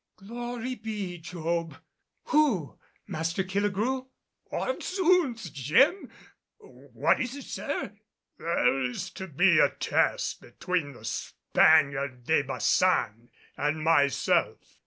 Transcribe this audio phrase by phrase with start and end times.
[0.15, 1.77] "Glory be, Job!
[2.29, 4.07] Who, Master Killigrew?"
[4.51, 6.09] "Odds 'oonds, Jem!
[6.57, 7.93] What is it, sir?"
[8.39, 14.79] "There is to be a test between the Spaniard, De Baçan and myself."